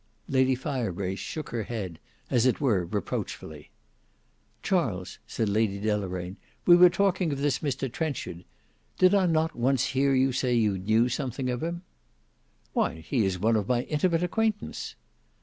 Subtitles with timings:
[0.27, 1.99] Lady Firebrace shook her head,
[2.31, 3.69] as it were reproachfully.
[4.63, 8.43] "Charles," said Lady Deloraine, "we were talking of this Mr Trenchard.
[8.97, 11.83] Did I not once hear you say you knew something of him?"
[12.73, 14.95] "Why, he is one of my intimate acquaintance."